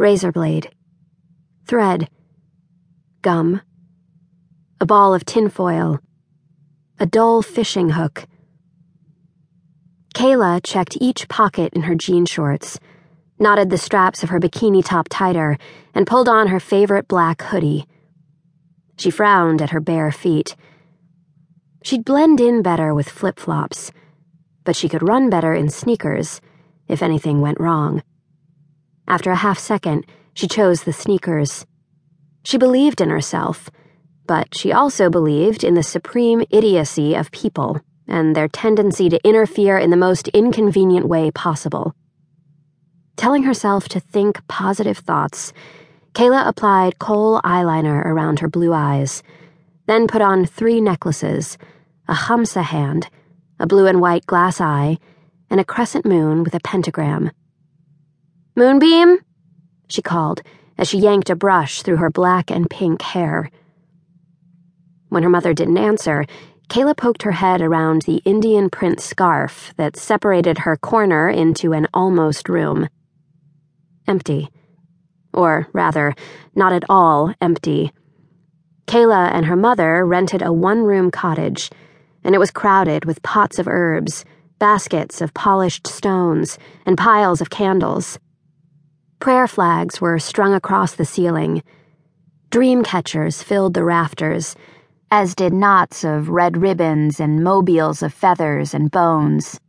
razor 0.00 0.32
blade, 0.32 0.70
thread, 1.66 2.08
gum, 3.20 3.60
a 4.80 4.86
ball 4.86 5.12
of 5.12 5.26
tinfoil, 5.26 5.98
a 6.98 7.04
dull 7.04 7.42
fishing 7.42 7.90
hook. 7.90 8.26
Kayla 10.14 10.62
checked 10.64 10.96
each 11.02 11.28
pocket 11.28 11.74
in 11.74 11.82
her 11.82 11.94
jean 11.94 12.24
shorts, 12.24 12.80
knotted 13.38 13.68
the 13.68 13.76
straps 13.76 14.22
of 14.22 14.30
her 14.30 14.40
bikini 14.40 14.82
top 14.82 15.06
tighter, 15.10 15.58
and 15.94 16.06
pulled 16.06 16.30
on 16.30 16.48
her 16.48 16.60
favorite 16.60 17.06
black 17.06 17.42
hoodie. 17.42 17.84
She 18.96 19.10
frowned 19.10 19.60
at 19.60 19.70
her 19.70 19.80
bare 19.80 20.12
feet. 20.12 20.56
She'd 21.82 22.06
blend 22.06 22.40
in 22.40 22.62
better 22.62 22.94
with 22.94 23.10
flip 23.10 23.38
flops, 23.38 23.92
but 24.64 24.76
she 24.76 24.88
could 24.88 25.06
run 25.06 25.28
better 25.28 25.52
in 25.52 25.68
sneakers 25.68 26.40
if 26.88 27.02
anything 27.02 27.42
went 27.42 27.60
wrong. 27.60 28.02
After 29.10 29.32
a 29.32 29.42
half 29.42 29.58
second, 29.58 30.06
she 30.34 30.46
chose 30.46 30.84
the 30.84 30.92
sneakers. 30.92 31.66
She 32.44 32.56
believed 32.56 33.00
in 33.00 33.10
herself, 33.10 33.68
but 34.28 34.54
she 34.54 34.70
also 34.72 35.10
believed 35.10 35.64
in 35.64 35.74
the 35.74 35.82
supreme 35.82 36.44
idiocy 36.48 37.16
of 37.16 37.32
people 37.32 37.80
and 38.06 38.36
their 38.36 38.46
tendency 38.46 39.08
to 39.08 39.18
interfere 39.26 39.76
in 39.76 39.90
the 39.90 39.96
most 39.96 40.28
inconvenient 40.28 41.08
way 41.08 41.32
possible. 41.32 41.92
Telling 43.16 43.42
herself 43.42 43.88
to 43.88 43.98
think 43.98 44.46
positive 44.46 44.98
thoughts, 44.98 45.52
Kayla 46.12 46.46
applied 46.46 47.00
kohl 47.00 47.40
eyeliner 47.42 48.06
around 48.06 48.38
her 48.38 48.48
blue 48.48 48.72
eyes, 48.72 49.24
then 49.86 50.06
put 50.06 50.22
on 50.22 50.46
three 50.46 50.80
necklaces 50.80 51.58
a 52.06 52.14
Hamsa 52.14 52.62
hand, 52.62 53.08
a 53.58 53.66
blue 53.66 53.86
and 53.86 54.00
white 54.00 54.26
glass 54.26 54.60
eye, 54.60 54.98
and 55.50 55.58
a 55.58 55.64
crescent 55.64 56.06
moon 56.06 56.44
with 56.44 56.54
a 56.54 56.60
pentagram. 56.60 57.32
Moonbeam? 58.56 59.18
she 59.88 60.02
called 60.02 60.42
as 60.76 60.88
she 60.88 60.98
yanked 60.98 61.30
a 61.30 61.36
brush 61.36 61.82
through 61.82 61.96
her 61.96 62.10
black 62.10 62.50
and 62.50 62.68
pink 62.70 63.02
hair. 63.02 63.50
When 65.10 65.22
her 65.22 65.28
mother 65.28 65.52
didn't 65.52 65.76
answer, 65.76 66.24
Kayla 66.68 66.96
poked 66.96 67.22
her 67.24 67.32
head 67.32 67.60
around 67.60 68.02
the 68.02 68.22
Indian 68.24 68.70
print 68.70 69.00
scarf 69.00 69.74
that 69.76 69.96
separated 69.96 70.58
her 70.58 70.76
corner 70.76 71.28
into 71.28 71.72
an 71.72 71.86
almost 71.92 72.48
room. 72.48 72.88
Empty. 74.06 74.48
Or 75.34 75.68
rather, 75.72 76.14
not 76.54 76.72
at 76.72 76.84
all 76.88 77.34
empty. 77.40 77.92
Kayla 78.86 79.32
and 79.32 79.46
her 79.46 79.56
mother 79.56 80.06
rented 80.06 80.42
a 80.42 80.52
one 80.52 80.82
room 80.82 81.10
cottage, 81.10 81.70
and 82.24 82.34
it 82.34 82.38
was 82.38 82.50
crowded 82.50 83.04
with 83.04 83.22
pots 83.22 83.58
of 83.58 83.68
herbs, 83.68 84.24
baskets 84.58 85.20
of 85.20 85.34
polished 85.34 85.86
stones, 85.86 86.58
and 86.86 86.96
piles 86.96 87.40
of 87.40 87.50
candles. 87.50 88.18
Prayer 89.20 89.46
flags 89.46 90.00
were 90.00 90.18
strung 90.18 90.54
across 90.54 90.94
the 90.94 91.04
ceiling. 91.04 91.62
Dream 92.50 92.82
catchers 92.82 93.42
filled 93.42 93.74
the 93.74 93.84
rafters, 93.84 94.56
as 95.10 95.34
did 95.34 95.52
knots 95.52 96.02
of 96.04 96.30
red 96.30 96.56
ribbons 96.56 97.20
and 97.20 97.44
mobiles 97.44 98.02
of 98.02 98.12
feathers 98.12 98.74
and 98.74 98.90
bones. 98.90 99.60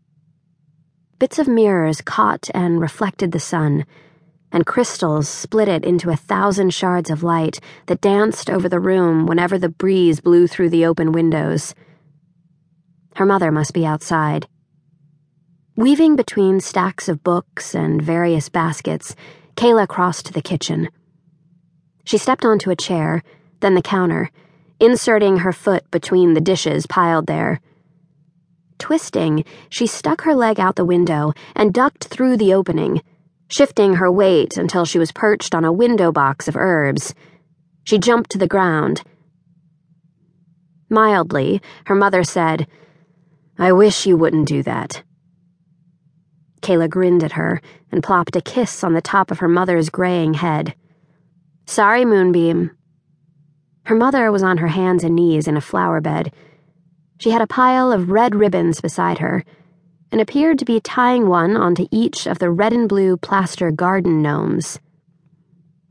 Bits 1.20 1.38
of 1.38 1.48
mirrors 1.48 2.02
caught 2.02 2.50
and 2.54 2.82
reflected 2.82 3.32
the 3.32 3.40
sun 3.40 3.86
and 4.52 4.66
crystals 4.66 5.30
split 5.30 5.68
it 5.68 5.86
into 5.86 6.10
a 6.10 6.16
thousand 6.16 6.74
shards 6.74 7.10
of 7.10 7.24
light 7.24 7.60
that 7.86 8.02
danced 8.02 8.50
over 8.50 8.68
the 8.68 8.80
room 8.80 9.26
whenever 9.26 9.58
the 9.58 9.70
breeze 9.70 10.20
blew 10.20 10.48
through 10.48 10.70
the 10.70 10.86
open 10.86 11.12
windows. 11.12 11.74
Her 13.16 13.26
mother 13.26 13.52
must 13.52 13.74
be 13.74 13.86
outside. 13.86 14.48
Weaving 15.76 16.16
between 16.16 16.60
stacks 16.60 17.08
of 17.08 17.24
books 17.24 17.74
and 17.74 18.02
various 18.02 18.50
baskets, 18.50 19.16
Kayla 19.56 19.88
crossed 19.88 20.26
to 20.28 20.34
the 20.34 20.42
kitchen. 20.42 20.90
She 22.04 22.18
stepped 22.18 22.46
onto 22.46 22.72
a 22.72 22.76
chair, 22.76 23.24
then 23.60 23.76
the 23.76 23.82
counter, 23.82 24.32
inserting 24.80 25.38
her 25.38 25.54
foot 25.54 25.90
between 25.92 26.34
the 26.34 26.42
dishes 26.42 26.88
piled 26.88 27.28
there. 27.28 27.62
Twisting, 28.80 29.46
she 29.70 29.86
stuck 29.86 30.22
her 30.22 30.34
leg 30.34 30.60
out 30.60 30.76
the 30.76 30.86
window 30.86 31.34
and 31.56 31.74
ducked 31.74 32.06
through 32.06 32.38
the 32.38 32.54
opening 32.54 33.02
shifting 33.52 33.96
her 33.96 34.10
weight 34.10 34.56
until 34.56 34.86
she 34.86 34.98
was 34.98 35.12
perched 35.12 35.54
on 35.54 35.66
a 35.66 35.74
window 35.74 36.12
box 36.12 36.48
of 36.48 36.56
herbs. 36.56 37.14
She 37.84 38.00
jumped 38.00 38.32
to 38.32 38.38
the 38.38 38.48
ground. 38.48 39.04
Mildly, 40.90 41.62
her 41.86 41.96
mother 41.96 42.24
said, 42.24 42.66
I 43.60 43.74
wish 43.74 44.06
you 44.06 44.16
wouldn't 44.16 44.48
do 44.48 44.64
that. 44.64 45.04
Kayla 46.62 46.90
grinned 46.90 47.24
at 47.24 47.34
her 47.34 47.62
and 47.92 48.04
plopped 48.04 48.36
a 48.36 48.42
kiss 48.42 48.84
on 48.84 48.94
the 48.94 49.02
top 49.02 49.32
of 49.32 49.40
her 49.40 49.48
mother's 49.48 49.90
graying 49.90 50.36
head. 50.36 50.76
Sorry, 51.66 52.06
Moonbeam. 52.06 52.72
Her 53.86 53.96
mother 53.96 54.32
was 54.32 54.44
on 54.44 54.58
her 54.58 54.68
hands 54.68 55.04
and 55.04 55.16
knees 55.16 55.48
in 55.48 55.58
a 55.58 55.62
flower 55.62 56.02
bed. 56.02 56.34
She 57.20 57.32
had 57.32 57.42
a 57.42 57.48
pile 57.48 57.92
of 57.92 58.12
red 58.12 58.36
ribbons 58.36 58.82
beside 58.82 59.20
her 59.20 59.44
and 60.12 60.20
appeared 60.20 60.60
to 60.60 60.66
be 60.66 60.80
tying 60.80 61.28
one 61.28 61.56
onto 61.56 61.88
each 61.92 62.28
of 62.28 62.40
the 62.40 62.50
red 62.50 62.74
and 62.74 62.90
blue 62.90 63.18
plaster 63.18 63.72
garden 63.72 64.22
gnomes. 64.22 64.80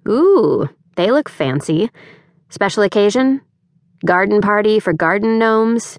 Ooh, 0.08 0.68
they 0.96 1.10
look 1.10 1.28
fancy. 1.28 1.90
Special 2.48 2.82
occasion? 2.82 3.40
Garden 4.04 4.40
party 4.40 4.80
for 4.80 4.92
garden 4.92 5.38
gnomes? 5.38 5.98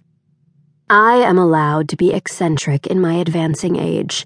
I 0.90 1.16
am 1.16 1.38
allowed 1.38 1.88
to 1.90 1.96
be 1.96 2.14
eccentric 2.14 2.88
in 2.88 3.00
my 3.00 3.14
advancing 3.16 3.78
age. 3.78 4.26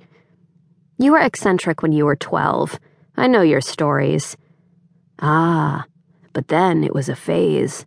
You 0.97 1.11
were 1.11 1.19
eccentric 1.19 1.81
when 1.81 1.91
you 1.91 2.05
were 2.05 2.15
12. 2.15 2.79
I 3.17 3.27
know 3.27 3.41
your 3.41 3.61
stories. 3.61 4.37
Ah, 5.19 5.85
but 6.31 6.47
then 6.47 6.83
it 6.83 6.93
was 6.93 7.09
a 7.09 7.15
phase. 7.15 7.85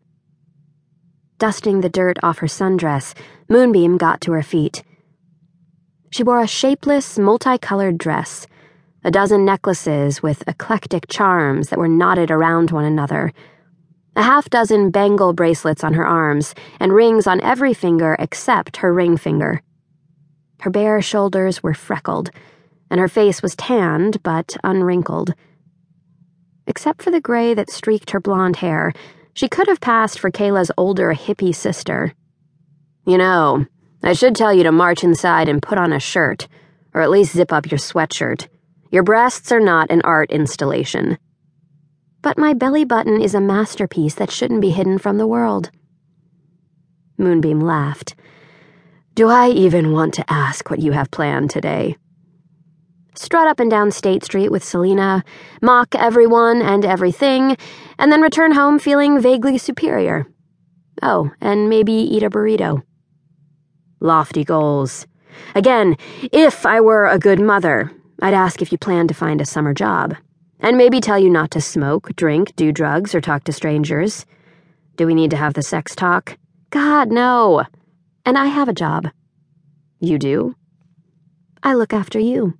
Dusting 1.39 1.81
the 1.81 1.89
dirt 1.89 2.19
off 2.23 2.39
her 2.39 2.47
sundress, 2.47 3.15
Moonbeam 3.49 3.97
got 3.97 4.21
to 4.23 4.33
her 4.33 4.43
feet. 4.43 4.83
She 6.11 6.23
wore 6.23 6.41
a 6.41 6.47
shapeless, 6.47 7.19
multicolored 7.19 7.97
dress, 7.97 8.47
a 9.05 9.11
dozen 9.11 9.45
necklaces 9.45 10.23
with 10.23 10.47
eclectic 10.47 11.07
charms 11.09 11.69
that 11.69 11.79
were 11.79 11.89
knotted 11.89 12.31
around 12.31 12.71
one 12.71 12.85
another, 12.85 13.33
a 14.17 14.23
half 14.23 14.51
dozen 14.51 14.91
bangle 14.91 15.33
bracelets 15.33 15.85
on 15.85 15.95
her 15.95 16.07
arms, 16.07 16.55
and 16.81 16.93
rings 16.93 17.27
on 17.27 17.41
every 17.41 17.73
finger 17.73 18.17
except 18.19 18.79
her 18.79 18.93
ring 18.93 19.17
finger. 19.17 19.63
Her 20.61 20.71
bare 20.71 21.01
shoulders 21.01 21.63
were 21.63 21.75
freckled, 21.75 22.31
and 22.91 23.01
her 23.01 23.09
face 23.09 23.43
was 23.43 23.57
tanned 23.57 24.23
but 24.23 24.57
unwrinkled. 24.65 25.35
Except 26.67 27.03
for 27.03 27.11
the 27.11 27.21
gray 27.21 27.55
that 27.55 27.71
streaked 27.71 28.11
her 28.11 28.21
blonde 28.21 28.57
hair, 28.57 28.93
she 29.35 29.49
could 29.49 29.69
have 29.69 29.81
passed 29.81 30.19
for 30.19 30.31
Kayla's 30.31 30.71
older 30.77 31.15
hippie 31.15 31.55
sister. 31.55 32.13
You 33.07 33.19
know, 33.19 33.67
I 34.03 34.13
should 34.13 34.37
tell 34.37 34.53
you 34.53 34.63
to 34.65 34.73
march 34.73 35.03
inside 35.03 35.49
and 35.49 35.63
put 35.63 35.79
on 35.79 35.93
a 35.93 36.01
shirt, 36.01 36.47
or 36.93 37.01
at 37.01 37.11
least 37.11 37.33
zip 37.33 37.53
up 37.53 37.71
your 37.71 37.79
sweatshirt. 37.79 38.49
Your 38.91 39.03
breasts 39.03 39.53
are 39.53 39.61
not 39.61 39.91
an 39.91 40.03
art 40.03 40.31
installation. 40.31 41.19
But 42.23 42.39
my 42.39 42.53
belly 42.53 42.85
button 42.85 43.21
is 43.21 43.35
a 43.35 43.41
masterpiece 43.41 44.15
that 44.17 44.31
shouldn't 44.31 44.61
be 44.61 44.71
hidden 44.71 44.99
from 44.99 45.19
the 45.19 45.27
world. 45.27 45.71
Moonbeam 47.17 47.61
laughed. 47.61 48.15
Do 49.15 49.29
I 49.29 49.49
even 49.51 49.93
want 49.93 50.15
to 50.15 50.33
ask 50.33 50.71
what 50.71 50.81
you 50.81 50.93
have 50.93 51.11
planned 51.11 51.51
today? 51.51 51.97
Strut 53.19 53.49
up 53.49 53.59
and 53.59 53.69
down 53.69 53.91
State 53.91 54.23
Street 54.23 54.53
with 54.53 54.63
Selena, 54.63 55.25
mock 55.61 55.93
everyone 55.97 56.63
and 56.63 56.85
everything, 56.85 57.57
and 57.99 58.13
then 58.13 58.21
return 58.21 58.53
home 58.53 58.79
feeling 58.79 59.21
vaguely 59.21 59.59
superior. 59.59 60.25
Oh, 61.03 61.33
and 61.41 61.69
maybe 61.69 61.93
eat 61.93 62.23
a 62.23 62.31
burrito. 62.31 62.81
Lofty 63.99 64.45
goals. 64.45 65.09
Again, 65.57 65.97
if 66.31 66.65
I 66.65 66.81
were 66.81 67.07
a 67.07 67.19
good 67.19 67.41
mother, 67.41 67.91
I'd 68.23 68.35
ask 68.35 68.63
if 68.63 68.71
you 68.71 68.79
plan 68.79 69.09
to 69.09 69.15
find 69.15 69.41
a 69.41 69.47
summer 69.47 69.75
job. 69.75 70.15
And 70.61 70.79
maybe 70.79 71.01
tell 71.01 71.19
you 71.19 71.29
not 71.29 71.51
to 71.51 71.61
smoke, 71.61 72.15
drink, 72.15 72.55
do 72.55 72.71
drugs, 72.71 73.17
or 73.17 73.21
talk 73.21 73.43
to 73.45 73.53
strangers. 73.53 74.27
Do 74.95 75.09
we 75.09 75.15
need 75.15 75.33
to 75.33 75.37
have 75.37 75.55
the 75.55 75.63
sex 75.63 75.97
talk? 75.97 76.39
God, 76.71 77.11
no. 77.11 77.65
And 78.25 78.39
I 78.39 78.47
have 78.47 78.69
a 78.69 78.73
job. 78.73 79.09
You 79.99 80.21
do? 80.21 80.55
I 81.65 81.75
look 81.75 81.93
after 81.93 82.21
you. 82.21 82.57